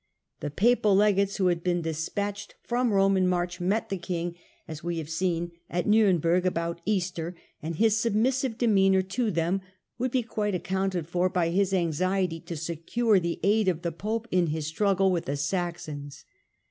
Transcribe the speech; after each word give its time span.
The 0.39 0.49
papal 0.49 0.95
legates 0.95 1.35
who 1.37 1.45
had 1.45 1.63
been 1.63 1.83
despatched 1.83 2.07
Digitized 2.07 2.09
by 2.15 2.23
VjOOQIC 2.23 2.23
Revolt 2.23 2.33
of 2.33 2.33
the 2.33 2.39
Saxons 2.39 2.73
107 2.73 2.73
from 2.73 2.89
Borne 2.89 3.17
in 3.23 3.27
March 3.27 3.59
met 3.61 3.89
the 3.89 3.97
king, 3.97 4.35
as 4.67 4.83
we 4.83 4.97
have 4.97 5.09
seen,^ 5.11 5.51
at 5.69 5.85
Niimberg 5.85 6.45
about 6.45 6.81
Easter, 6.87 7.35
and 7.61 7.75
his 7.75 7.97
submissive 7.99 8.57
demeanour 8.57 9.01
to 9.03 9.29
them 9.29 9.61
would 9.99 10.09
be 10.09 10.23
quite 10.23 10.55
accounted 10.55 11.05
for 11.05 11.29
by 11.29 11.49
his 11.49 11.71
anxiety 11.71 12.39
to 12.39 12.57
secure 12.57 13.19
the 13.19 13.39
aid 13.43 13.67
of 13.67 13.83
the 13.83 13.91
pope 13.91 14.27
in 14.31 14.47
his 14.47 14.65
struggle 14.65 15.11
with 15.11 15.25
the 15.25 15.37
Saxons. 15.37 16.25